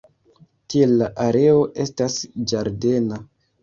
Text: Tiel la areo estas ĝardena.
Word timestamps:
Tiel 0.75 0.95
la 1.03 1.11
areo 1.27 1.63
estas 1.87 2.19
ĝardena. 2.55 3.27